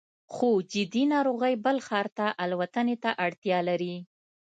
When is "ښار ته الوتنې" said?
1.87-2.95